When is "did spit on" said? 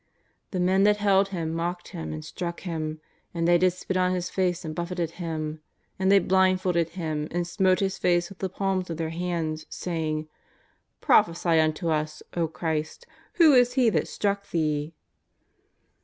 3.59-4.13